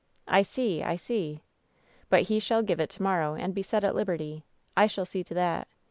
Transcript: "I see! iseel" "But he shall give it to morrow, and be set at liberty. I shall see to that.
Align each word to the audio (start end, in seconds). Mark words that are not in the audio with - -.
"I 0.27 0.41
see! 0.41 0.81
iseel" 0.81 1.41
"But 2.09 2.23
he 2.23 2.39
shall 2.39 2.63
give 2.63 2.79
it 2.79 2.89
to 2.89 3.03
morrow, 3.03 3.35
and 3.35 3.53
be 3.53 3.61
set 3.61 3.83
at 3.83 3.93
liberty. 3.93 4.43
I 4.75 4.87
shall 4.87 5.05
see 5.05 5.23
to 5.23 5.35
that. 5.35 5.67